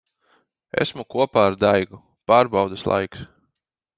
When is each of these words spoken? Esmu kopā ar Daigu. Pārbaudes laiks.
Esmu 0.85 1.03
kopā 1.15 1.43
ar 1.51 1.59
Daigu. 1.65 2.01
Pārbaudes 2.33 2.87
laiks. 2.93 3.29